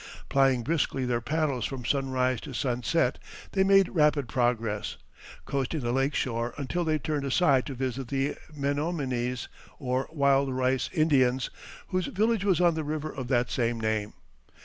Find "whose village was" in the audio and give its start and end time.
11.89-12.59